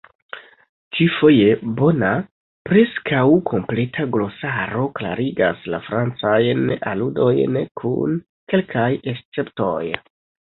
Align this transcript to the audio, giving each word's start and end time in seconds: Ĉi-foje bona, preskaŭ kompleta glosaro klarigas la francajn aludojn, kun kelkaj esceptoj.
Ĉi-foje 0.99 1.49
bona, 1.79 2.13
preskaŭ 2.69 3.19
kompleta 3.51 4.05
glosaro 4.15 4.85
klarigas 4.99 5.67
la 5.73 5.79
francajn 5.89 6.63
aludojn, 6.93 7.59
kun 7.83 8.17
kelkaj 8.55 8.89
esceptoj. 9.15 9.83